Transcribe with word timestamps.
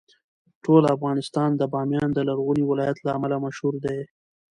ټول 0.63 0.83
افغانستان 0.95 1.49
د 1.55 1.61
بامیان 1.73 2.09
د 2.13 2.19
لرغوني 2.27 2.63
ولایت 2.67 2.97
له 3.05 3.11
امله 3.17 3.37
مشهور 3.45 3.73
دی. 3.85 3.99